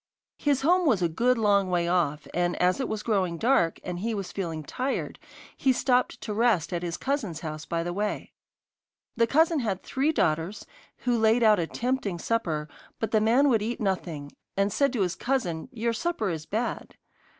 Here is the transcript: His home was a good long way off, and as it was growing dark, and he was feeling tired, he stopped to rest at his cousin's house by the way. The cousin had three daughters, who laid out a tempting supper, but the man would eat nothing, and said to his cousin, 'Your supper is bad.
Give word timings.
His 0.39 0.61
home 0.63 0.87
was 0.87 1.03
a 1.03 1.07
good 1.07 1.37
long 1.37 1.69
way 1.69 1.87
off, 1.87 2.27
and 2.33 2.55
as 2.59 2.79
it 2.79 2.89
was 2.89 3.03
growing 3.03 3.37
dark, 3.37 3.79
and 3.83 3.99
he 3.99 4.15
was 4.15 4.31
feeling 4.31 4.63
tired, 4.63 5.19
he 5.55 5.71
stopped 5.71 6.19
to 6.21 6.33
rest 6.33 6.73
at 6.73 6.81
his 6.81 6.97
cousin's 6.97 7.41
house 7.41 7.67
by 7.67 7.83
the 7.83 7.93
way. 7.93 8.33
The 9.15 9.27
cousin 9.27 9.59
had 9.59 9.83
three 9.83 10.11
daughters, 10.11 10.65
who 11.05 11.15
laid 11.19 11.43
out 11.43 11.59
a 11.59 11.67
tempting 11.67 12.17
supper, 12.17 12.67
but 12.99 13.11
the 13.11 13.21
man 13.21 13.47
would 13.49 13.61
eat 13.61 13.79
nothing, 13.79 14.31
and 14.57 14.73
said 14.73 14.91
to 14.93 15.01
his 15.03 15.13
cousin, 15.13 15.69
'Your 15.71 15.93
supper 15.93 16.29
is 16.31 16.47
bad. 16.47 16.95